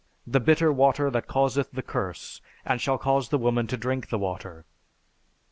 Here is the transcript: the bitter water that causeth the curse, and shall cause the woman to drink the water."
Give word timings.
the 0.25 0.39
bitter 0.39 0.73
water 0.73 1.11
that 1.11 1.27
causeth 1.27 1.69
the 1.69 1.83
curse, 1.83 2.41
and 2.65 2.81
shall 2.81 2.97
cause 2.97 3.29
the 3.29 3.37
woman 3.37 3.67
to 3.67 3.77
drink 3.77 4.09
the 4.09 4.17
water." 4.17 4.65